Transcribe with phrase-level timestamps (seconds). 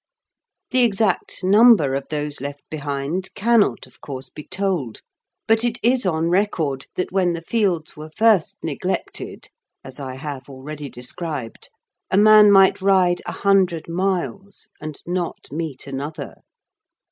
[0.71, 5.01] The exact number of those left behind cannot, of course, be told,
[5.47, 9.49] but it is on record that when the fields were first neglected
[9.83, 11.69] (as I have already described),
[12.09, 16.37] a man might ride a hundred miles and not meet another.